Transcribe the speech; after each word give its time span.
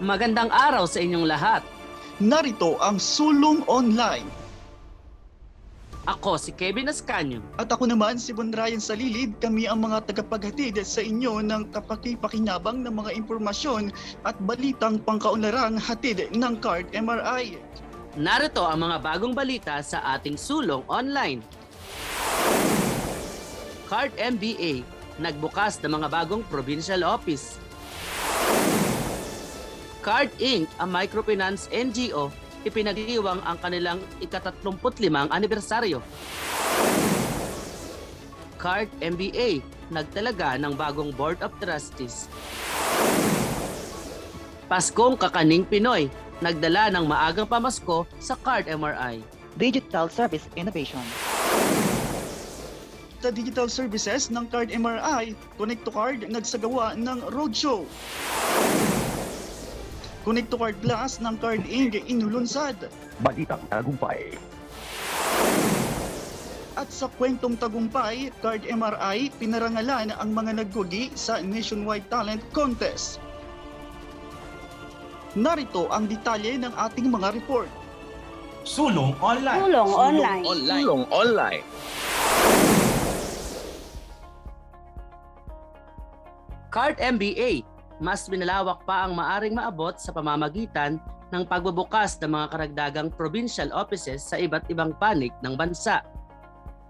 Magandang 0.00 0.48
araw 0.48 0.88
sa 0.88 0.96
inyong 1.04 1.28
lahat. 1.28 1.60
Narito 2.24 2.80
ang 2.80 2.96
Sulong 2.96 3.60
Online. 3.68 4.24
Ako 6.08 6.40
si 6.40 6.56
Kevin 6.56 6.88
Ascanio. 6.88 7.44
At 7.60 7.68
ako 7.68 7.84
naman 7.84 8.16
si 8.16 8.32
Bon 8.32 8.48
Ryan 8.48 8.80
Salilid. 8.80 9.36
Kami 9.44 9.68
ang 9.68 9.84
mga 9.84 10.08
tagapaghatid 10.08 10.80
sa 10.88 11.04
inyo 11.04 11.44
ng 11.44 11.68
kapakipakinabang 11.76 12.80
ng 12.80 12.96
mga 12.96 13.12
impormasyon 13.12 13.92
at 14.24 14.40
balitang 14.40 15.04
pangkaunlarang 15.04 15.76
hatid 15.76 16.32
ng 16.32 16.54
Card 16.64 16.88
MRI. 16.96 17.60
Narito 18.16 18.64
ang 18.64 18.88
mga 18.88 19.04
bagong 19.04 19.36
balita 19.36 19.84
sa 19.84 20.16
ating 20.16 20.40
sulong 20.40 20.80
online. 20.88 21.44
Card 23.84 24.16
MBA, 24.16 24.80
nagbukas 25.20 25.76
ng 25.84 25.92
mga 25.92 26.08
bagong 26.08 26.40
provincial 26.48 27.04
office. 27.04 27.60
Card 30.00 30.32
Inc., 30.40 30.64
ang 30.80 30.88
microfinance 30.88 31.68
NGO, 31.68 32.32
ipinagdiwang 32.64 33.44
ang 33.44 33.60
kanilang 33.60 34.00
ika-35 34.24 35.28
anibersaryo. 35.28 36.00
Card 38.56 38.88
MBA, 39.04 39.60
nagtalaga 39.92 40.56
ng 40.56 40.72
bagong 40.72 41.12
Board 41.12 41.44
of 41.44 41.52
Trustees. 41.60 42.32
Paskong 44.72 45.20
Kakaning 45.20 45.68
Pinoy, 45.68 46.08
nagdala 46.40 46.88
ng 46.92 47.04
maagang 47.04 47.48
pamasko 47.48 48.08
sa 48.16 48.36
Card 48.40 48.72
MRI. 48.72 49.20
Digital 49.60 50.08
Service 50.08 50.48
Innovation. 50.56 51.04
Sa 53.20 53.28
digital 53.28 53.68
services 53.68 54.32
ng 54.32 54.48
Card 54.48 54.72
MRI, 54.72 55.36
Connect 55.60 55.84
to 55.84 55.92
Card 55.92 56.24
nagsagawa 56.24 56.96
ng 56.96 57.20
roadshow. 57.28 57.84
Connect 60.20 60.52
to 60.52 60.56
Card 60.60 60.76
Plus 60.84 61.16
ng 61.24 61.34
Card 61.40 61.64
Inc. 61.64 61.96
inulunsad. 62.04 62.76
Balitang 63.24 63.64
Tagumpay. 63.72 64.36
At 66.80 66.88
sa 66.88 67.12
kwentong 67.12 67.60
tagumpay, 67.60 68.32
Card 68.40 68.64
MRI 68.64 69.28
pinarangalan 69.36 70.16
ang 70.16 70.30
mga 70.32 70.64
naggugi 70.64 71.12
sa 71.12 71.36
Nationwide 71.44 72.08
Talent 72.08 72.40
Contest. 72.56 73.20
Narito 75.36 75.92
ang 75.92 76.08
detalye 76.08 76.56
ng 76.56 76.72
ating 76.72 77.12
mga 77.12 77.36
report. 77.36 77.68
Sulong 78.64 79.12
Online. 79.20 79.60
Tulong 79.60 79.90
online. 79.92 80.44
Sulong 80.44 81.02
Online. 81.12 81.64
Card 86.70 86.96
MBA, 87.02 87.66
mas 88.00 88.26
binalawak 88.26 88.82
pa 88.88 89.04
ang 89.04 89.14
maaring 89.14 89.54
maabot 89.54 89.94
sa 90.00 90.10
pamamagitan 90.10 90.96
ng 91.30 91.46
pagbubukas 91.46 92.18
ng 92.18 92.32
mga 92.32 92.46
karagdagang 92.50 93.08
provincial 93.14 93.70
offices 93.70 94.24
sa 94.24 94.40
iba't 94.40 94.66
ibang 94.72 94.96
panig 94.98 95.30
ng 95.44 95.54
bansa. 95.54 96.02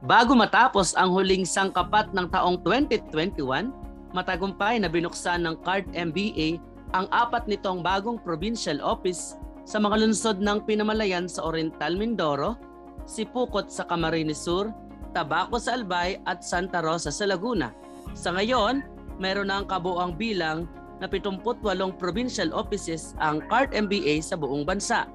Bago 0.01 0.33
matapos 0.33 0.97
ang 0.97 1.13
huling 1.13 1.45
sangkapat 1.45 2.17
ng 2.17 2.33
taong 2.33 2.57
2021, 2.65 3.69
matagumpay 4.17 4.81
na 4.81 4.89
binuksan 4.89 5.45
ng 5.45 5.61
Card 5.61 5.85
MBA 5.93 6.57
ang 6.97 7.07
apat 7.13 7.45
nitong 7.47 7.85
bagong 7.85 8.17
provincial 8.17 8.81
office 8.81 9.37
sa 9.69 9.77
mga 9.77 10.01
lungsod 10.01 10.41
ng 10.41 10.65
Pinamalayan 10.65 11.29
sa 11.29 11.45
Oriental 11.45 11.95
Mindoro, 11.95 12.57
Sipukot 13.05 13.69
sa 13.69 13.85
Camarines 13.85 14.41
Sur, 14.41 14.73
Tabaco 15.13 15.61
sa 15.61 15.77
Albay 15.77 16.19
at 16.25 16.41
Santa 16.41 16.81
Rosa 16.81 17.13
sa 17.13 17.27
Laguna. 17.29 17.75
Sa 18.17 18.35
ngayon, 18.35 18.83
meron 19.21 19.53
na 19.53 19.63
ang 19.63 19.67
kabuang 19.69 20.17
bilang 20.17 20.65
na 21.01 21.09
78 21.09 21.65
provincial 21.97 22.53
offices 22.53 23.17
ang 23.19 23.41
CART 23.49 23.73
MBA 23.73 24.21
sa 24.21 24.37
buong 24.37 24.69
bansa. 24.69 25.09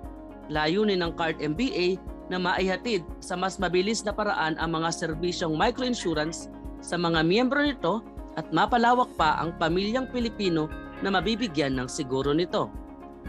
Layunin 0.50 1.06
ng 1.06 1.14
CART 1.14 1.38
MBA 1.40 2.02
na 2.34 2.42
maihatid 2.42 3.06
sa 3.22 3.38
mas 3.38 3.62
mabilis 3.62 4.02
na 4.02 4.10
paraan 4.10 4.58
ang 4.58 4.82
mga 4.82 4.90
serbisyong 4.90 5.54
microinsurance 5.54 6.50
sa 6.82 6.98
mga 6.98 7.22
miyembro 7.22 7.62
nito 7.62 8.02
at 8.36 8.50
mapalawak 8.50 9.10
pa 9.16 9.38
ang 9.38 9.54
pamilyang 9.62 10.10
Pilipino 10.10 10.68
na 11.06 11.14
mabibigyan 11.14 11.78
ng 11.78 11.88
siguro 11.88 12.34
nito. 12.34 12.68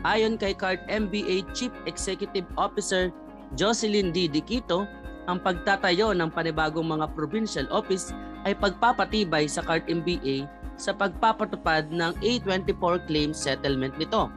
Ayon 0.04 0.40
kay 0.40 0.56
CART 0.56 0.84
MBA 0.88 1.44
Chief 1.52 1.72
Executive 1.84 2.48
Officer 2.56 3.12
Jocelyn 3.54 4.10
D. 4.10 4.26
Diquito, 4.28 4.88
ang 5.26 5.38
pagtatayo 5.42 6.14
ng 6.14 6.30
panibagong 6.32 6.86
mga 6.86 7.10
provincial 7.14 7.66
office 7.70 8.10
ay 8.46 8.54
pagpapatibay 8.54 9.50
sa 9.50 9.62
CART 9.62 9.86
MBA 9.90 10.46
sa 10.76 10.92
pagpapatupad 10.92 11.88
ng 11.92 12.12
A24 12.20 13.04
claim 13.08 13.32
settlement 13.32 13.96
nito. 13.96 14.28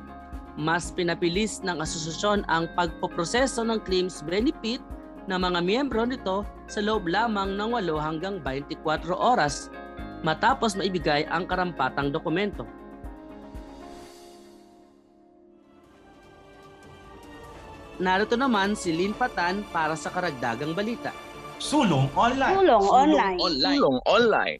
Mas 0.60 0.92
pinapilis 0.92 1.64
ng 1.64 1.80
asosasyon 1.80 2.44
ang 2.52 2.68
pagpoproseso 2.76 3.64
ng 3.64 3.80
claims 3.84 4.20
benefit 4.24 4.84
ng 5.30 5.40
mga 5.40 5.60
miyembro 5.64 6.04
nito 6.04 6.44
sa 6.68 6.84
loob 6.84 7.08
lamang 7.08 7.56
ng 7.56 7.70
8 7.78 7.96
hanggang 8.02 8.36
24 8.44 9.14
oras 9.14 9.72
matapos 10.26 10.76
maibigay 10.76 11.24
ang 11.32 11.48
karampatang 11.48 12.12
dokumento. 12.12 12.68
Narito 18.00 18.40
naman 18.40 18.80
si 18.80 18.96
Lynn 18.96 19.12
Patan 19.12 19.68
para 19.76 19.92
sa 20.00 20.08
karagdagang 20.08 20.72
balita. 20.72 21.12
Sulong 21.60 22.08
Online. 22.16 22.56
Tulong 22.56 22.86
online. 22.88 23.38
Sulong 23.60 23.98
Online. 24.08 24.58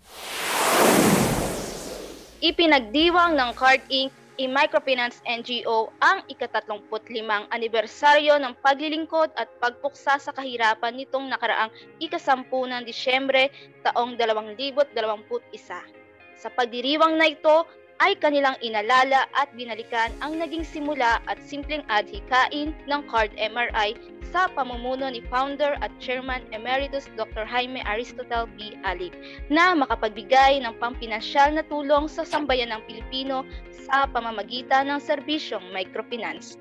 Ipinagdiwang 2.40 3.36
ng 3.36 3.52
Card 3.52 3.84
Inc. 3.92 4.16
i-microfinance 4.40 5.20
NGO 5.28 5.92
ang 6.00 6.24
ika-35 6.32 6.88
anibersaryo 7.52 8.40
ng 8.40 8.56
paglilingkod 8.64 9.36
at 9.36 9.52
pagpuksa 9.60 10.16
sa 10.16 10.32
kahirapan 10.32 10.96
nitong 10.96 11.28
nakaraang 11.28 11.68
ikasampu 12.00 12.64
ng 12.64 12.88
Disyembre 12.88 13.52
taong 13.84 14.16
2021. 14.16 14.96
Sa 16.40 16.48
pagdiriwang 16.56 17.20
na 17.20 17.28
ito 17.28 17.68
ay 18.00 18.16
kanilang 18.16 18.56
inalala 18.64 19.28
at 19.36 19.52
binalikan 19.60 20.12
ang 20.24 20.40
naging 20.40 20.64
simula 20.64 21.20
at 21.28 21.36
simpleng 21.44 21.84
adhikain 21.92 22.72
ng 22.88 23.02
Card 23.12 23.36
MRI 23.36 24.00
sa 24.32 24.48
pamumuno 24.48 25.12
ni 25.12 25.20
Founder 25.28 25.76
at 25.84 25.92
Chairman 26.00 26.46
Emeritus 26.56 27.12
Dr. 27.20 27.44
Jaime 27.44 27.84
Aristotel 27.84 28.48
P. 28.56 28.80
Alip 28.88 29.12
na 29.52 29.76
makapagbigay 29.76 30.64
ng 30.64 30.74
pampinansyal 30.80 31.52
na 31.52 31.64
tulong 31.68 32.08
sa 32.08 32.24
sambayan 32.24 32.72
ng 32.72 32.82
Pilipino 32.88 33.44
sa 33.74 34.08
pamamagitan 34.08 34.88
ng 34.88 35.00
serbisyong 35.02 35.68
microfinance. 35.76 36.56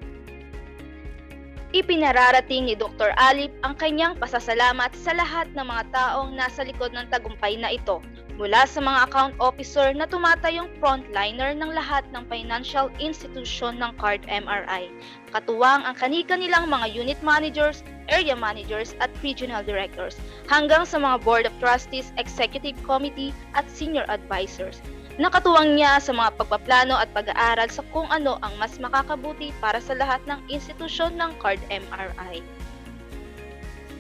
Ipinararating 1.76 2.65
ni 2.65 2.72
Dr. 2.72 3.12
Alip 3.20 3.53
ang 3.60 3.76
kanyang 3.76 4.16
pasasalamat 4.16 4.88
sa 4.97 5.12
lahat 5.12 5.53
ng 5.53 5.69
mga 5.69 5.84
taong 5.93 6.32
nasa 6.32 6.65
likod 6.65 6.97
ng 6.97 7.12
tagumpay 7.12 7.60
na 7.60 7.69
ito, 7.69 8.00
mula 8.38 8.65
sa 8.71 8.78
mga 8.78 9.10
account 9.10 9.34
officer 9.43 9.91
na 9.91 10.06
tumatayong 10.06 10.71
frontliner 10.78 11.53
ng 11.59 11.75
lahat 11.75 12.06
ng 12.15 12.22
financial 12.31 12.87
institution 13.03 13.82
ng 13.82 13.91
Card 13.99 14.22
MRI, 14.31 14.88
katuwang 15.34 15.82
ang 15.82 15.99
kani-kanilang 15.99 16.71
mga 16.71 16.87
unit 16.94 17.21
managers, 17.21 17.82
area 18.09 18.38
managers 18.38 18.94
at 19.03 19.10
regional 19.26 19.60
directors, 19.66 20.15
hanggang 20.47 20.87
sa 20.87 21.03
mga 21.03 21.19
board 21.26 21.44
of 21.50 21.54
trustees, 21.59 22.15
executive 22.16 22.78
committee 22.87 23.34
at 23.59 23.66
senior 23.66 24.06
advisors. 24.06 24.78
Nakatuwang 25.19 25.75
niya 25.75 25.99
sa 25.99 26.15
mga 26.15 26.38
pagpaplano 26.38 26.94
at 26.94 27.10
pag-aaral 27.10 27.66
sa 27.66 27.82
kung 27.91 28.06
ano 28.06 28.38
ang 28.38 28.55
mas 28.55 28.78
makakabuti 28.78 29.50
para 29.59 29.82
sa 29.82 29.99
lahat 29.99 30.22
ng 30.31 30.38
institusyon 30.47 31.19
ng 31.19 31.34
Card 31.43 31.59
MRI. 31.75 32.38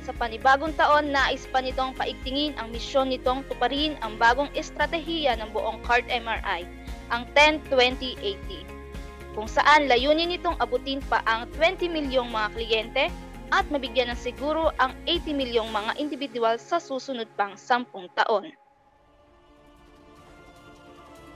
Sa 0.08 0.16
panibagong 0.16 0.72
taon, 0.72 1.12
nais 1.12 1.44
pa 1.52 1.60
nitong 1.60 1.92
paigtingin 1.92 2.56
ang 2.56 2.72
misyon 2.72 3.12
nitong 3.12 3.44
tuparin 3.44 3.92
ang 4.00 4.16
bagong 4.16 4.48
estratehiya 4.56 5.36
ng 5.36 5.52
buong 5.52 5.84
Card 5.84 6.08
MRI, 6.08 6.64
ang 7.12 7.28
10-2080, 7.36 8.64
kung 9.36 9.44
saan 9.44 9.84
layunin 9.84 10.32
nitong 10.32 10.56
abutin 10.64 11.04
pa 11.12 11.20
ang 11.28 11.44
20 11.60 11.92
milyong 11.92 12.32
mga 12.32 12.48
kliyente 12.56 13.04
at 13.52 13.68
mabigyan 13.68 14.08
ng 14.08 14.16
siguro 14.16 14.72
ang 14.80 14.96
80 15.04 15.28
milyong 15.36 15.68
mga 15.68 16.00
individual 16.00 16.56
sa 16.56 16.80
susunod 16.80 17.28
pang 17.36 17.52
10 17.52 17.92
taon. 18.16 18.48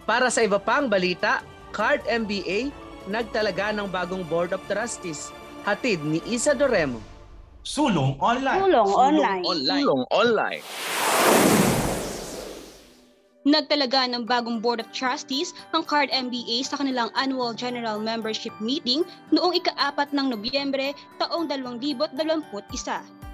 Para 0.08 0.32
sa 0.32 0.48
iba 0.48 0.56
pang 0.56 0.88
balita, 0.88 1.44
Card 1.76 2.08
MBA 2.08 2.72
nagtalaga 3.04 3.68
ng 3.76 3.92
bagong 3.92 4.24
Board 4.24 4.56
of 4.56 4.64
Trustees, 4.64 5.28
hatid 5.68 6.00
ni 6.00 6.24
Isa 6.24 6.56
Doremo. 6.56 7.11
Sulong 7.62 8.18
Online. 8.18 8.58
Tulong 8.58 8.90
online. 8.90 9.42
Sulong 9.46 10.02
Online. 10.10 10.62
Nagtalaga 13.46 14.10
ng 14.10 14.26
bagong 14.26 14.58
Board 14.58 14.82
of 14.82 14.90
Trustees 14.90 15.54
ang 15.70 15.86
Card 15.86 16.10
MBA 16.10 16.66
sa 16.66 16.74
kanilang 16.82 17.14
annual 17.14 17.54
General 17.54 18.02
Membership 18.02 18.50
Meeting 18.58 19.06
noong 19.30 19.54
ika-4 19.54 20.10
ng 20.10 20.34
Nobyembre 20.34 20.90
taong 21.22 21.46
2021. 21.46 22.10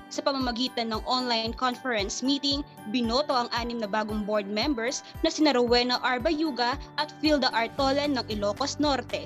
Sa 0.08 0.20
pamamagitan 0.20 0.92
ng 0.92 1.00
online 1.08 1.56
conference 1.56 2.20
meeting, 2.20 2.60
binoto 2.92 3.32
ang 3.32 3.48
anim 3.56 3.80
na 3.80 3.88
bagong 3.88 4.28
board 4.28 4.44
members 4.44 5.00
na 5.25 5.32
sina 5.32 5.56
Rowena 5.56 6.04
Arbayuga 6.04 6.76
at 7.00 7.08
Filda 7.25 7.48
Artolan 7.56 8.12
ng 8.12 8.25
Ilocos 8.28 8.76
Norte. 8.76 9.25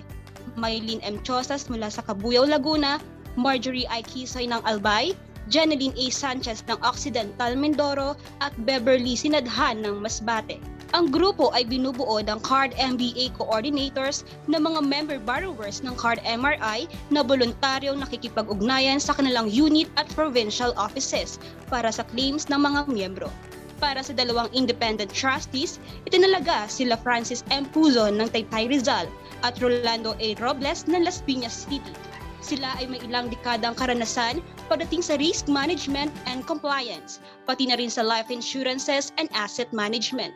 Maylene 0.55 1.03
M. 1.03 1.19
Chosas 1.27 1.67
mula 1.67 1.91
sa 1.91 2.07
Cabuyao, 2.07 2.47
Laguna, 2.47 3.03
Marjorie 3.37 3.89
I. 3.89 4.05
Kisoy 4.05 4.49
ng 4.49 4.61
Albay, 4.69 5.17
Jeneline 5.49 5.97
A. 5.99 6.07
Sanchez 6.13 6.63
ng 6.69 6.79
Occidental 6.87 7.59
Mindoro 7.59 8.15
at 8.45 8.55
Beverly 8.63 9.19
Sinadhan 9.19 9.83
ng 9.83 9.99
Masbate. 9.99 10.63
Ang 10.93 11.09
grupo 11.09 11.49
ay 11.57 11.65
binubuo 11.65 12.21
ng 12.21 12.37
CARD 12.45 12.77
MBA 12.77 13.33
coordinators 13.41 14.29
na 14.45 14.61
mga 14.61 14.85
member 14.85 15.17
borrowers 15.25 15.81
ng 15.81 15.97
CARD 15.97 16.21
MRI 16.29 16.85
na 17.09 17.25
voluntaryong 17.25 17.97
nakikipag-ugnayan 18.05 19.01
sa 19.01 19.17
kanilang 19.17 19.49
unit 19.49 19.89
at 19.97 20.05
provincial 20.13 20.77
offices 20.77 21.41
para 21.73 21.89
sa 21.89 22.05
claims 22.13 22.53
ng 22.53 22.61
mga 22.61 22.93
miyembro. 22.93 23.33
Para 23.81 24.05
sa 24.05 24.13
dalawang 24.13 24.53
independent 24.53 25.09
trustees, 25.11 25.81
itinalaga 26.05 26.69
sila 26.69 27.01
Francis 27.01 27.41
M. 27.49 27.65
Puzon 27.73 28.21
ng 28.21 28.29
Taytay 28.29 28.69
Rizal 28.69 29.09
at 29.43 29.57
Rolando 29.65 30.13
A. 30.21 30.37
Robles 30.45 30.85
ng 30.87 31.03
Las 31.03 31.25
Piñas 31.25 31.57
City. 31.67 32.12
Sila 32.43 32.75
ay 32.75 32.91
may 32.91 32.99
ilang 33.07 33.31
dekadang 33.31 33.79
karanasan 33.79 34.43
pagdating 34.67 34.99
sa 34.99 35.15
risk 35.15 35.47
management 35.47 36.11
and 36.27 36.43
compliance, 36.43 37.23
pati 37.47 37.71
na 37.71 37.79
rin 37.79 37.87
sa 37.87 38.03
life 38.03 38.35
insurances 38.35 39.15
and 39.15 39.31
asset 39.31 39.71
management. 39.71 40.35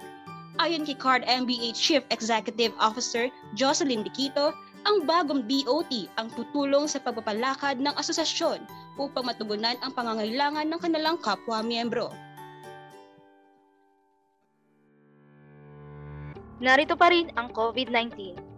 Ayon 0.63 0.87
kay 0.87 0.95
Card 0.97 1.27
MBA 1.27 1.75
Chief 1.75 2.01
Executive 2.15 2.73
Officer 2.79 3.29
Jocelyn 3.59 4.07
Diquito, 4.07 4.55
ang 4.87 5.03
bagong 5.03 5.51
DOT 5.51 6.07
ang 6.15 6.31
tutulong 6.39 6.87
sa 6.87 7.03
pagpapalakad 7.03 7.83
ng 7.83 7.93
asosasyon 7.99 8.63
upang 9.03 9.27
matugunan 9.27 9.75
ang 9.83 9.91
pangangailangan 9.93 10.71
ng 10.71 10.81
kanilang 10.81 11.19
kapwa-miyembro. 11.19 12.15
Narito 16.63 16.97
pa 16.97 17.13
rin 17.13 17.29
ang 17.37 17.53
COVID-19. 17.53 18.56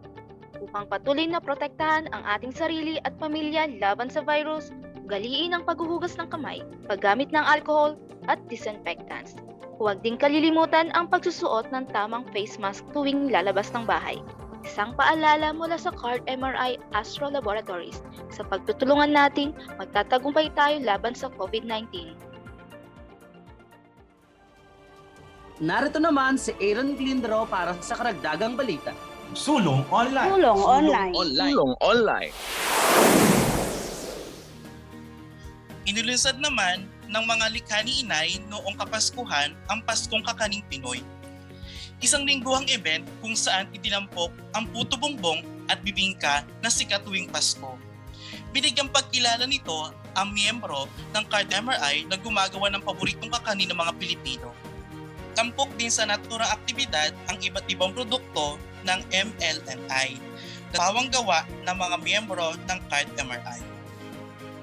Upang 0.58 0.90
patuloy 0.90 1.30
na 1.30 1.38
protektahan 1.38 2.10
ang 2.10 2.22
ating 2.26 2.50
sarili 2.50 2.98
at 3.06 3.14
pamilya 3.22 3.70
laban 3.78 4.10
sa 4.10 4.22
virus, 4.26 4.74
galiin 5.06 5.54
ang 5.54 5.62
paghuhugas 5.62 6.18
ng 6.18 6.28
kamay, 6.28 6.60
paggamit 6.90 7.30
ng 7.30 7.44
alcohol 7.46 7.94
at 8.26 8.42
disinfectants. 8.50 9.38
Huwag 9.78 10.02
din 10.02 10.18
kalilimutan 10.18 10.90
ang 10.98 11.06
pagsusuot 11.06 11.70
ng 11.70 11.94
tamang 11.94 12.26
face 12.34 12.58
mask 12.58 12.82
tuwing 12.90 13.30
lalabas 13.30 13.70
ng 13.70 13.86
bahay. 13.86 14.18
Isang 14.66 14.98
paalala 14.98 15.54
mula 15.54 15.78
sa 15.78 15.94
CARD 15.94 16.26
MRI 16.26 16.82
Astro 16.90 17.30
Laboratories. 17.30 18.02
Sa 18.34 18.42
pagtutulungan 18.42 19.14
natin, 19.14 19.54
magtatagumpay 19.78 20.50
tayo 20.58 20.82
laban 20.82 21.14
sa 21.14 21.30
COVID-19. 21.30 22.18
Narito 25.62 26.02
naman 26.02 26.38
si 26.38 26.54
Aaron 26.58 26.98
Glindro 26.98 27.46
para 27.46 27.74
sa 27.78 27.98
karagdagang 27.98 28.58
balita. 28.58 28.94
Sulong 29.36 29.84
online. 29.92 30.30
Sulong 30.32 30.60
online. 30.64 31.12
Online. 31.12 31.52
Sulong 31.52 31.72
online. 31.84 32.32
Inilunsad 35.84 36.36
naman 36.40 36.88
ng 37.08 37.24
mga 37.24 37.46
likha 37.52 37.78
ni 37.84 38.04
Inay 38.04 38.40
noong 38.48 38.76
Kapaskuhan 38.76 39.52
ang 39.68 39.80
Paskong 39.84 40.24
Kakaning 40.24 40.64
Pinoy. 40.68 41.04
Isang 42.00 42.24
lingguhang 42.24 42.68
event 42.72 43.04
kung 43.20 43.36
saan 43.36 43.68
itinampok 43.72 44.32
ang 44.56 44.64
puto 44.72 44.96
bongbong 44.96 45.44
at 45.68 45.80
bibingka 45.84 46.44
na 46.64 46.72
sikat 46.72 47.04
tuwing 47.04 47.28
Pasko. 47.28 47.76
Binigyang 48.52 48.88
pagkilala 48.88 49.44
nito 49.44 49.92
ang 50.16 50.32
miyembro 50.32 50.88
ng 51.12 51.24
Card 51.28 51.52
MRI 51.52 52.08
na 52.08 52.16
gumagawa 52.16 52.72
ng 52.72 52.80
paboritong 52.84 53.32
kakanin 53.32 53.68
ng 53.68 53.76
mga 53.76 53.92
Pilipino. 54.00 54.52
Tampok 55.36 55.68
din 55.76 55.92
sa 55.92 56.08
naturang 56.08 56.48
aktibidad 56.48 57.12
ang 57.28 57.36
iba't 57.38 57.68
ibang 57.68 57.92
produkto 57.92 58.56
ng 58.84 59.00
MLNI 59.10 60.10
na 60.74 60.76
pawang 60.76 61.08
gawa 61.08 61.48
ng 61.64 61.76
mga 61.76 61.96
miyembro 62.04 62.52
ng 62.68 62.78
Card 62.92 63.08
MRI. 63.16 63.60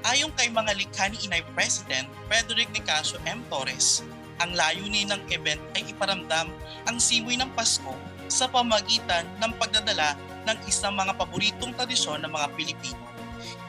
Ayon 0.06 0.30
kay 0.38 0.54
mga 0.54 0.78
likha 0.78 1.10
ni 1.10 1.18
Inay 1.26 1.42
President 1.58 2.06
Frederick 2.30 2.70
Nicasio 2.70 3.18
M. 3.26 3.42
Torres, 3.50 4.06
ang 4.38 4.54
layunin 4.54 5.10
ng 5.10 5.22
event 5.34 5.62
ay 5.74 5.90
iparamdam 5.90 6.54
ang 6.86 6.98
simoy 7.02 7.34
ng 7.40 7.50
Pasko 7.58 7.96
sa 8.30 8.46
pamagitan 8.46 9.26
ng 9.42 9.52
pagdadala 9.58 10.14
ng 10.46 10.58
isang 10.70 10.94
mga 10.94 11.18
paboritong 11.18 11.74
tradisyon 11.74 12.22
ng 12.22 12.30
mga 12.30 12.48
Pilipino. 12.54 13.02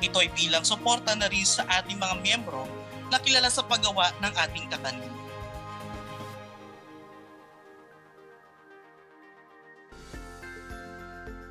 Ito 0.04 0.20
ay 0.20 0.28
bilang 0.36 0.64
suporta 0.64 1.16
na 1.16 1.28
rin 1.32 1.44
sa 1.48 1.64
ating 1.80 1.96
mga 1.96 2.20
miyembro 2.20 2.68
na 3.08 3.16
kilala 3.22 3.48
sa 3.48 3.64
paggawa 3.64 4.12
ng 4.20 4.32
ating 4.36 4.66
kakanin. 4.68 5.14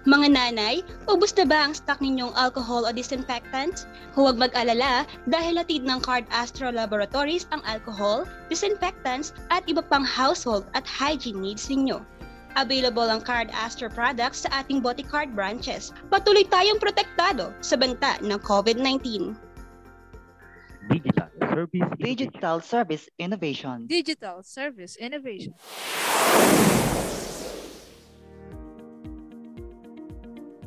Mga 0.05 0.37
nanay, 0.37 0.85
ubos 1.09 1.33
na 1.33 1.49
ba 1.49 1.65
ang 1.65 1.73
stock 1.73 1.97
ninyong 1.97 2.29
alcohol 2.37 2.85
o 2.85 2.93
disinfectant? 2.93 3.89
Huwag 4.13 4.37
mag-alala 4.37 5.01
dahil 5.25 5.57
hatid 5.57 5.81
ng 5.81 5.97
Card 5.97 6.29
Astro 6.29 6.69
Laboratories 6.69 7.49
ang 7.49 7.65
alcohol, 7.65 8.29
disinfectants 8.45 9.33
at 9.49 9.65
iba 9.65 9.81
pang 9.81 10.05
household 10.05 10.69
at 10.77 10.85
hygiene 10.85 11.41
needs 11.41 11.65
ninyo. 11.73 12.05
Available 12.53 13.09
ang 13.09 13.17
Card 13.25 13.49
Astro 13.49 13.89
products 13.89 14.45
sa 14.45 14.61
ating 14.61 14.77
Boticard 14.77 15.33
branches. 15.33 15.89
Patuloy 16.13 16.45
tayong 16.53 16.77
protektado 16.77 17.49
sa 17.65 17.73
banta 17.73 18.21
ng 18.21 18.37
COVID-19. 18.45 19.33
Digital 20.85 21.33
Service 21.49 21.89
Digital 21.97 22.57
Service 22.61 23.05
Innovation. 23.17 23.89
Digital 23.89 24.45
Service 24.45 25.01
Innovation. 25.01 25.57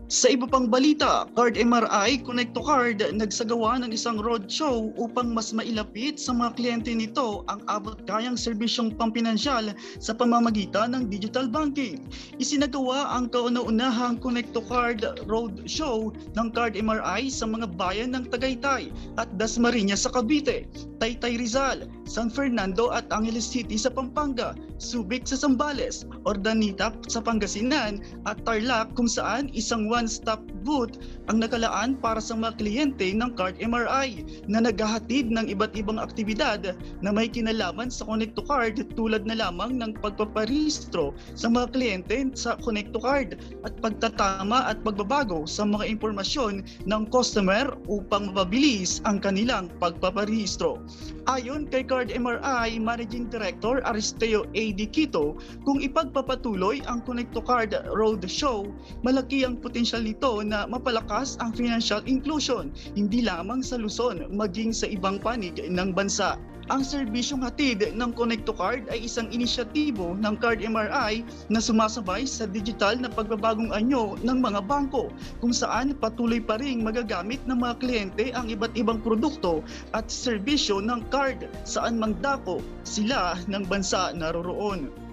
Sa 0.08 0.32
iba 0.32 0.48
pang 0.48 0.64
balita, 0.72 1.28
Card 1.36 1.60
MRI 1.60 2.24
Connect 2.24 2.56
to 2.56 2.64
Card 2.64 3.04
nagsagawa 3.12 3.76
ng 3.84 3.92
isang 3.92 4.16
roadshow 4.16 4.88
upang 4.96 5.36
mas 5.36 5.52
mailapit 5.52 6.16
sa 6.16 6.32
mga 6.32 6.56
kliyente 6.56 6.96
nito 6.96 7.44
ang 7.52 7.60
abot 7.68 7.92
kayang 8.08 8.32
serbisyong 8.32 8.96
pampinansyal 8.96 9.76
sa 10.00 10.16
pamamagitan 10.16 10.96
ng 10.96 11.12
digital 11.12 11.44
banking. 11.44 12.08
Isinagawa 12.40 13.20
ang 13.20 13.28
kauna-unahang 13.28 14.16
Connect 14.24 14.56
to 14.56 14.64
Card 14.64 15.04
roadshow 15.28 16.16
ng 16.40 16.48
Card 16.56 16.80
MRI 16.80 17.28
sa 17.28 17.44
mga 17.44 17.68
bayan 17.76 18.16
ng 18.16 18.32
Tagaytay 18.32 18.88
at 19.20 19.28
Dasmariñas 19.36 20.08
sa 20.08 20.10
Cavite, 20.16 20.72
Taytay 21.04 21.36
Rizal, 21.36 21.84
San 22.08 22.32
Fernando 22.32 22.88
at 22.90 23.04
Angeles 23.12 23.44
City 23.44 23.76
sa 23.76 23.92
Pampanga, 23.92 24.56
Subic 24.80 25.28
sa 25.28 25.36
Zambales, 25.36 26.08
Ordanita 26.24 26.90
sa 27.04 27.20
Pangasinan 27.20 28.00
at 28.24 28.40
Tarlac 28.48 28.96
kung 28.96 29.06
saan 29.06 29.52
isang 29.52 29.92
one-stop 29.92 30.40
booth 30.62 30.98
ang 31.30 31.44
nakalaan 31.44 31.94
para 31.98 32.18
sa 32.18 32.34
mga 32.34 32.58
kliyente 32.58 33.12
ng 33.14 33.34
Card 33.38 33.60
MRI 33.60 34.24
na 34.50 34.64
naghahatid 34.64 35.30
ng 35.30 35.46
iba't 35.52 35.76
ibang 35.76 36.00
aktibidad 36.00 36.74
na 37.04 37.10
may 37.10 37.28
kinalaman 37.30 37.92
sa 37.92 38.08
Connect 38.08 38.34
to 38.34 38.44
Card 38.44 38.80
tulad 38.98 39.28
na 39.28 39.38
lamang 39.38 39.78
ng 39.78 39.94
pagpaparehistro 40.00 41.14
sa 41.38 41.46
mga 41.46 41.70
kliyente 41.74 42.16
sa 42.34 42.58
Connect 42.60 42.90
to 42.96 43.00
Card 43.00 43.38
at 43.62 43.74
pagtatama 43.78 44.66
at 44.66 44.80
pagbabago 44.82 45.44
sa 45.44 45.62
mga 45.68 45.86
impormasyon 45.98 46.66
ng 46.88 47.02
customer 47.12 47.76
upang 47.86 48.32
mapabilis 48.32 49.04
ang 49.04 49.22
kanilang 49.22 49.70
pagpaparehistro. 49.78 50.80
Ayon 51.28 51.68
kay 51.68 51.84
Card 51.84 52.08
MRI 52.08 52.80
Managing 52.80 53.28
Director 53.28 53.84
Aristeo 53.84 54.48
A. 54.56 54.64
Diquito, 54.72 55.36
kung 55.68 55.84
ipagpapatuloy 55.84 56.80
ang 56.88 57.04
Connect 57.04 57.36
to 57.36 57.44
Card 57.44 57.76
Road 57.92 58.24
Show, 58.24 58.64
malaki 59.04 59.44
ang 59.44 59.60
potensyal 59.60 60.00
nito 60.00 60.40
na 60.48 60.64
mapalakas 60.64 61.36
ang 61.44 61.52
financial 61.52 62.00
inclusion, 62.08 62.72
hindi 62.96 63.20
lamang 63.20 63.60
sa 63.60 63.76
Luzon, 63.76 64.24
maging 64.32 64.72
sa 64.72 64.88
ibang 64.88 65.20
panig 65.20 65.60
ng 65.60 65.92
bansa. 65.92 66.40
Ang 66.68 66.84
serbisyong 66.84 67.48
hatid 67.48 67.80
ng 67.96 68.12
Connect 68.12 68.44
to 68.44 68.52
Card 68.52 68.92
ay 68.92 69.08
isang 69.08 69.32
inisyatibo 69.32 70.12
ng 70.12 70.36
Card 70.36 70.60
MRI 70.60 71.24
na 71.48 71.64
sumasabay 71.64 72.28
sa 72.28 72.44
digital 72.44 72.92
na 73.00 73.08
pagbabagong 73.08 73.72
anyo 73.72 74.20
ng 74.20 74.36
mga 74.36 74.68
bangko 74.68 75.08
kung 75.40 75.56
saan 75.56 75.96
patuloy 75.96 76.44
pa 76.44 76.60
ring 76.60 76.84
magagamit 76.84 77.40
ng 77.48 77.56
mga 77.56 77.74
kliyente 77.80 78.36
ang 78.36 78.52
iba't 78.52 78.76
ibang 78.76 79.00
produkto 79.00 79.64
at 79.96 80.12
serbisyo 80.12 80.84
ng 80.84 81.08
card 81.08 81.48
saan 81.64 81.96
mang 81.96 82.12
dako 82.20 82.60
sila 82.84 83.40
ng 83.48 83.64
bansa 83.64 84.12
naroroon. 84.12 85.07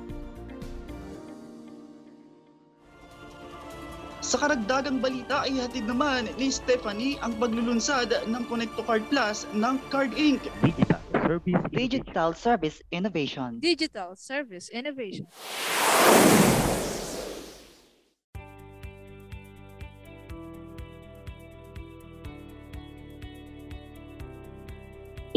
Sa 4.25 4.41
karagdagang 4.41 5.05
balita 5.05 5.45
ay 5.45 5.53
hatid 5.61 5.85
naman 5.85 6.25
ni 6.41 6.49
Stephanie 6.49 7.21
ang 7.21 7.37
paglulunsad 7.37 8.09
ng 8.25 8.43
Connect 8.49 8.73
to 8.73 8.81
Card 8.81 9.05
Plus 9.13 9.45
ng 9.53 9.77
Card 9.93 10.17
Inc. 10.17 10.41
Digital 10.65 10.97
Service 11.13 11.61
Digital 11.69 12.29
Service 12.33 12.77
Innovation. 12.89 13.61
Digital 13.61 14.17
Service 14.17 14.73
Innovation. 14.73 15.29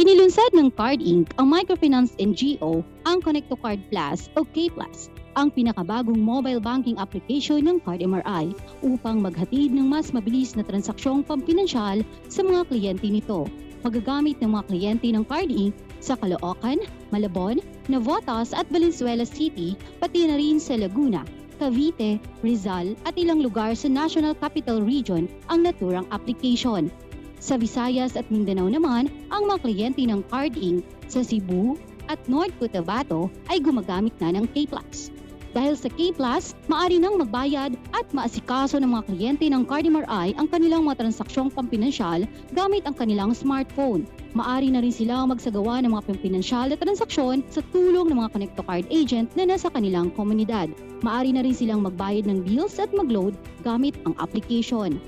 Inilunsad 0.01 0.49
ng 0.57 0.73
Card 0.73 1.05
Inc. 1.05 1.37
ang 1.37 1.53
microfinance 1.53 2.17
NGO, 2.17 2.81
ang 3.05 3.21
Connect 3.21 3.53
to 3.53 3.57
Card 3.61 3.85
Plus 3.93 4.33
o 4.33 4.49
K 4.49 4.73
Plus. 4.73 5.13
Ang 5.39 5.55
pinakabagong 5.55 6.19
mobile 6.19 6.59
banking 6.59 6.99
application 6.99 7.63
ng 7.63 7.79
Card 7.87 8.03
MRI 8.03 8.51
upang 8.83 9.23
maghatid 9.23 9.71
ng 9.71 9.87
mas 9.87 10.11
mabilis 10.11 10.59
na 10.59 10.67
transaksyong 10.67 11.23
pampinansyal 11.23 12.03
sa 12.27 12.43
mga 12.43 12.67
kliyente 12.67 13.07
nito. 13.07 13.47
Magagamit 13.87 14.43
ng 14.43 14.59
mga 14.59 14.67
kliyente 14.67 15.07
ng 15.15 15.23
Card 15.23 15.47
Inc. 15.55 15.79
sa 16.03 16.19
Caloocan, 16.19 16.83
Malabon, 17.15 17.63
Navotas 17.87 18.51
at 18.51 18.67
Valenzuela 18.67 19.23
City, 19.23 19.79
pati 20.03 20.27
na 20.27 20.35
rin 20.35 20.59
sa 20.59 20.75
Laguna, 20.75 21.23
Cavite, 21.63 22.19
Rizal 22.43 22.99
at 23.07 23.15
ilang 23.15 23.39
lugar 23.39 23.79
sa 23.79 23.87
National 23.87 24.35
Capital 24.35 24.83
Region 24.83 25.31
ang 25.47 25.63
naturang 25.63 26.11
application. 26.11 26.91
Sa 27.39 27.55
Visayas 27.55 28.19
at 28.19 28.27
Mindanao 28.35 28.67
naman, 28.67 29.07
ang 29.31 29.47
mga 29.47 29.63
kliyente 29.63 30.03
ng 30.03 30.27
Card 30.27 30.59
Inc. 30.59 30.83
sa 31.07 31.23
Cebu 31.23 31.79
at 32.11 32.19
North 32.27 32.51
Cotabato 32.59 33.31
ay 33.47 33.63
gumagamit 33.63 34.19
na 34.19 34.35
ng 34.35 34.43
K-Plus. 34.51 35.15
Dahil 35.57 35.75
sa 35.81 35.89
K-Plus, 35.89 36.53
maari 36.69 37.01
nang 37.01 37.17
magbayad 37.17 37.73
at 37.97 38.07
maasikaso 38.13 38.77
ng 38.77 38.93
mga 38.93 39.05
kliyente 39.09 39.47
ng 39.49 39.65
Card 39.65 39.89
MRI 39.89 40.37
ang 40.37 40.49
kanilang 40.53 40.85
mga 40.85 41.09
transaksyong 41.09 41.49
pampinansyal 41.49 42.29
gamit 42.53 42.85
ang 42.85 42.93
kanilang 42.93 43.33
smartphone. 43.33 44.05
Maari 44.37 44.69
na 44.69 44.85
rin 44.85 44.93
silang 44.93 45.33
magsagawa 45.33 45.81
ng 45.81 45.97
mga 45.97 46.05
pampinansyal 46.13 46.69
na 46.69 46.77
transaksyon 46.77 47.41
sa 47.49 47.65
tulong 47.73 48.13
ng 48.13 48.21
mga 48.21 48.31
Connect 48.37 48.55
to 48.61 48.65
Card 48.65 48.85
agent 48.93 49.33
na 49.41 49.49
nasa 49.49 49.73
kanilang 49.73 50.13
komunidad. 50.13 50.69
Maari 51.01 51.33
na 51.33 51.41
rin 51.41 51.57
silang 51.57 51.81
magbayad 51.81 52.29
ng 52.29 52.45
bills 52.45 52.77
at 52.77 52.93
mag-load 52.93 53.33
gamit 53.65 53.97
ang 54.05 54.13
application. 54.21 55.01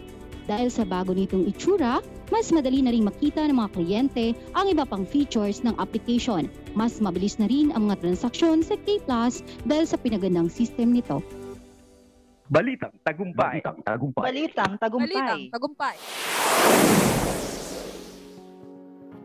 Dahil 0.48 0.72
sa 0.72 0.88
bago 0.88 1.12
nitong 1.12 1.46
itsura, 1.52 2.00
mas 2.30 2.48
madali 2.54 2.80
na 2.80 2.94
rin 2.94 3.04
makita 3.04 3.44
ng 3.46 3.58
mga 3.58 3.70
kliyente 3.74 4.24
ang 4.54 4.66
iba 4.70 4.86
pang 4.86 5.04
features 5.04 5.60
ng 5.66 5.74
application. 5.76 6.46
Mas 6.78 7.02
mabilis 7.02 7.36
na 7.36 7.50
rin 7.50 7.74
ang 7.74 7.90
mga 7.90 8.00
transaksyon 8.06 8.62
sa 8.62 8.78
K-Plus 8.86 9.42
dahil 9.66 9.84
sa 9.84 9.98
pinagandang 9.98 10.48
system 10.48 10.94
nito. 10.94 11.18
Balitang 12.50 12.94
tagumpay. 13.06 13.62
Balitang 13.62 13.78
tagumpay. 13.86 14.22
Balitang 14.26 14.72
Balitang 14.74 14.74
tagumpay. 14.82 15.40
tagumpay. 15.54 15.96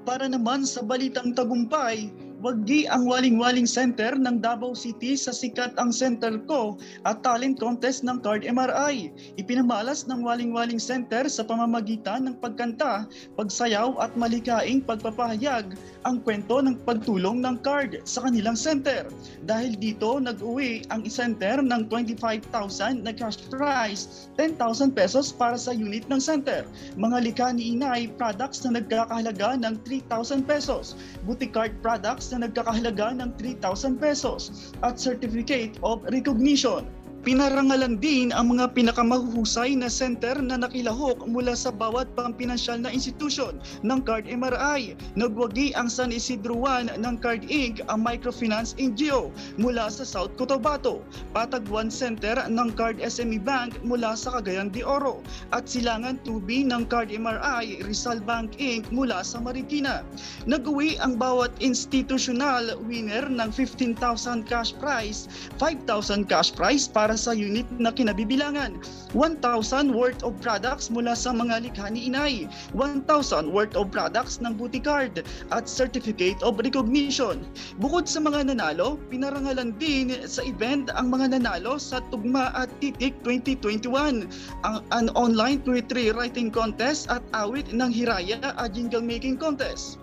Para 0.06 0.30
naman 0.30 0.62
sa 0.70 0.86
balitang 0.86 1.34
tagumpay, 1.34 2.14
wagdi 2.44 2.84
ang 2.92 3.08
Waling-Waling 3.08 3.68
Center 3.68 4.16
ng 4.16 4.44
Davao 4.44 4.76
City 4.76 5.16
sa 5.16 5.32
sikat 5.32 5.78
ang 5.80 5.94
Center 5.94 6.36
ko 6.44 6.76
at 7.08 7.24
talent 7.24 7.60
contest 7.60 8.04
ng 8.04 8.20
Card 8.20 8.44
MRI. 8.44 9.14
Ipinamalas 9.40 10.08
ng 10.10 10.20
Waling-Waling 10.26 10.82
Center 10.82 11.28
sa 11.32 11.48
pamamagitan 11.48 12.28
ng 12.28 12.36
pagkanta, 12.44 13.08
pagsayaw 13.40 13.96
at 14.04 14.12
malikaing 14.20 14.84
pagpapahayag 14.84 15.78
ang 16.06 16.22
kwento 16.22 16.62
ng 16.62 16.78
pagtulong 16.86 17.42
ng 17.42 17.62
card 17.66 18.04
sa 18.06 18.28
kanilang 18.28 18.54
center. 18.54 19.10
Dahil 19.48 19.74
dito, 19.80 20.22
nag-uwi 20.22 20.86
ang 20.94 21.08
center 21.10 21.62
ng 21.66 21.90
25,000 21.90 23.02
na 23.02 23.12
cash 23.16 23.42
prize, 23.50 24.30
10,000 24.38 24.94
pesos 24.94 25.34
para 25.34 25.58
sa 25.58 25.74
unit 25.74 26.06
ng 26.12 26.22
center. 26.22 26.68
Mga 27.00 27.18
likha 27.26 27.48
ni 27.50 27.74
Inay 27.74 28.12
products 28.14 28.62
na 28.62 28.78
nagkakahalaga 28.78 29.58
ng 29.66 29.82
3,000 29.82 30.46
pesos, 30.46 30.94
boutique 31.26 31.56
card 31.56 31.74
products 31.82 32.25
na 32.32 32.48
nagkakahalaga 32.48 33.18
ng 33.20 33.30
3,000 33.38 34.00
pesos, 34.00 34.72
at 34.82 34.96
certificate 34.96 35.76
of 35.84 36.00
recognition. 36.10 36.88
Pinarangalan 37.26 37.98
din 37.98 38.30
ang 38.30 38.54
mga 38.54 38.78
pinakamahuhusay 38.78 39.74
na 39.74 39.90
center 39.90 40.38
na 40.46 40.62
nakilahok 40.62 41.26
mula 41.26 41.58
sa 41.58 41.74
bawat 41.74 42.06
pampinansyal 42.14 42.78
na 42.78 42.94
institusyon 42.94 43.58
ng 43.82 44.00
Card 44.06 44.30
MRI. 44.30 44.94
Nagwagi 45.18 45.74
ang 45.74 45.90
San 45.90 46.14
Isidro 46.14 46.54
1 46.54 47.02
ng 47.02 47.16
Card 47.18 47.50
Inc. 47.50 47.82
ang 47.90 48.06
microfinance 48.06 48.78
NGO 48.78 49.34
mula 49.58 49.90
sa 49.90 50.06
South 50.06 50.38
Cotabato, 50.38 51.02
Patag 51.34 51.66
1 51.66 51.90
Center 51.90 52.46
ng 52.46 52.70
Card 52.78 53.02
SME 53.02 53.42
Bank 53.42 53.74
mula 53.82 54.14
sa 54.14 54.38
Cagayan 54.38 54.70
de 54.70 54.86
Oro, 54.86 55.26
at 55.50 55.66
Silangan 55.66 56.22
2B 56.30 56.70
ng 56.70 56.86
Card 56.94 57.10
MRI 57.10 57.82
Rizal 57.90 58.22
Bank 58.22 58.54
Inc. 58.62 58.86
mula 58.94 59.26
sa 59.26 59.42
Marikina. 59.42 60.06
Nag-uwi 60.46 61.02
ang 61.02 61.18
bawat 61.18 61.50
institutional 61.58 62.78
winner 62.86 63.26
ng 63.26 63.50
15,000 63.50 63.98
cash 64.46 64.78
prize, 64.78 65.26
5,000 65.58 66.30
cash 66.30 66.54
prize 66.54 66.86
para 66.86 67.15
sa 67.16 67.32
unit 67.34 67.68
na 67.82 67.92
kinabibilangan, 67.92 68.80
1,000 69.16 69.92
worth 69.92 70.22
of 70.22 70.38
products 70.40 70.88
mula 70.94 71.16
sa 71.18 71.32
mga 71.34 71.66
likha 71.68 71.88
ni 71.90 72.08
Inay, 72.08 72.46
1,000 72.76 73.08
worth 73.50 73.74
of 73.74 73.90
products 73.90 74.40
ng 74.44 74.54
Booty 74.56 74.80
Card 74.80 75.26
at 75.52 75.66
Certificate 75.66 76.38
of 76.46 76.60
Recognition. 76.62 77.44
Bukod 77.82 78.06
sa 78.06 78.22
mga 78.22 78.54
nanalo, 78.54 79.02
pinarangalan 79.10 79.74
din 79.82 80.14
sa 80.30 80.46
event 80.46 80.94
ang 80.94 81.10
mga 81.10 81.40
nanalo 81.40 81.76
sa 81.82 82.04
Tugma 82.14 82.54
at 82.54 82.70
Titik 82.80 83.18
2021, 83.26 84.30
ang 84.64 84.78
an 84.94 85.10
online 85.18 85.60
poetry 85.64 86.14
writing 86.14 86.54
contest 86.54 87.10
at 87.10 87.24
awit 87.34 87.72
ng 87.74 87.90
Hiraya 87.90 88.40
at 88.40 88.76
jingle 88.76 89.04
making 89.04 89.40
contest. 89.40 89.98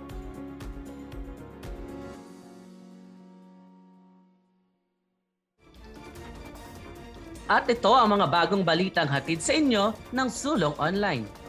At 7.50 7.66
ito 7.66 7.90
ang 7.90 8.14
mga 8.14 8.26
bagong 8.30 8.62
balitang 8.62 9.10
hatid 9.10 9.42
sa 9.42 9.54
inyo 9.56 9.90
ng 10.14 10.28
Sulong 10.30 10.78
Online. 10.78 11.42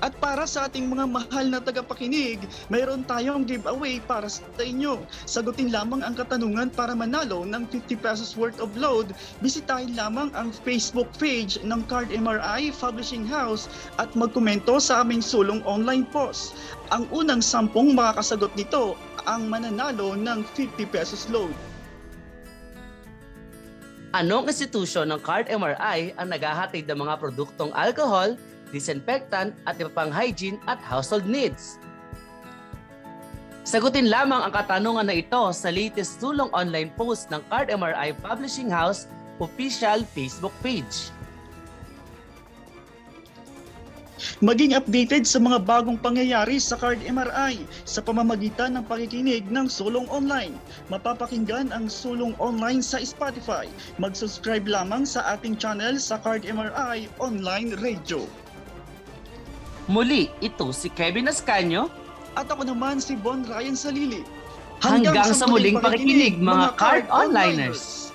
At 0.00 0.16
para 0.16 0.48
sa 0.48 0.64
ating 0.64 0.88
mga 0.88 1.04
mahal 1.04 1.52
na 1.52 1.60
tagapakinig, 1.60 2.40
mayroon 2.72 3.04
tayong 3.04 3.44
giveaway 3.44 4.00
para 4.00 4.32
sa 4.32 4.40
inyo. 4.56 5.04
Sagutin 5.28 5.68
lamang 5.68 6.00
ang 6.00 6.16
katanungan 6.16 6.72
para 6.72 6.96
manalo 6.96 7.44
ng 7.44 7.68
50 7.68 8.00
pesos 8.00 8.32
worth 8.32 8.56
of 8.64 8.72
load. 8.80 9.12
Bisitahin 9.44 9.92
lamang 9.92 10.32
ang 10.32 10.56
Facebook 10.64 11.12
page 11.20 11.60
ng 11.60 11.84
Card 11.84 12.08
MRI 12.08 12.72
Publishing 12.72 13.28
House 13.28 13.68
at 14.00 14.08
magkomento 14.16 14.80
sa 14.80 15.04
aming 15.04 15.20
sulong 15.20 15.60
online 15.68 16.08
post. 16.08 16.56
Ang 16.96 17.04
unang 17.12 17.44
sampung 17.44 17.92
makakasagot 17.92 18.56
nito 18.56 18.96
ang 19.28 19.52
mananalo 19.52 20.16
ng 20.16 20.40
50 20.56 20.88
pesos 20.88 21.28
load. 21.28 21.52
Anong 24.10 24.50
institusyon 24.50 25.14
ng 25.14 25.22
Card 25.22 25.46
MRI 25.46 26.10
ang 26.18 26.34
naghahatid 26.34 26.90
ng 26.90 26.98
mga 26.98 27.14
produktong 27.22 27.70
alcohol, 27.78 28.34
disinfectant 28.74 29.54
at 29.70 29.78
iba 29.78 29.86
pang 29.86 30.10
hygiene 30.10 30.58
at 30.66 30.82
household 30.82 31.30
needs? 31.30 31.78
Sagutin 33.62 34.10
lamang 34.10 34.42
ang 34.42 34.50
katanungan 34.50 35.06
na 35.06 35.14
ito 35.14 35.54
sa 35.54 35.70
latest 35.70 36.18
sulong 36.18 36.50
online 36.50 36.90
post 36.98 37.30
ng 37.30 37.38
Card 37.46 37.70
MRI 37.70 38.10
Publishing 38.18 38.66
House 38.66 39.06
official 39.38 40.02
Facebook 40.10 40.54
page. 40.58 41.14
Maging 44.44 44.76
updated 44.76 45.24
sa 45.24 45.40
mga 45.40 45.64
bagong 45.64 45.96
pangyayari 46.00 46.60
sa 46.60 46.76
Card 46.76 47.00
MRI 47.04 47.60
sa 47.88 48.04
pamamagitan 48.04 48.76
ng 48.76 48.84
pakikinig 48.84 49.48
ng 49.48 49.66
Sulong 49.66 50.06
Online. 50.12 50.52
Mapapakinggan 50.92 51.72
ang 51.72 51.88
Sulong 51.88 52.36
Online 52.36 52.84
sa 52.84 53.00
Spotify. 53.00 53.64
Mag-subscribe 53.96 54.68
lamang 54.68 55.08
sa 55.08 55.24
ating 55.36 55.56
channel 55.56 55.96
sa 55.96 56.20
Card 56.20 56.44
MRI 56.44 57.08
Online 57.20 57.72
Radio. 57.80 58.24
Muli, 59.90 60.30
ito 60.38 60.70
si 60.70 60.86
Kevin 60.92 61.26
Ascanio. 61.26 61.90
At 62.38 62.46
ako 62.46 62.62
naman 62.62 63.02
si 63.02 63.18
Bon 63.18 63.42
Ryan 63.42 63.74
Salili. 63.74 64.22
Hanggang, 64.80 65.34
sa 65.36 65.44
muling 65.44 65.76
pakikinig 65.76 66.40
mga 66.40 66.78
Card 66.80 67.04
Onliners. 67.12 68.09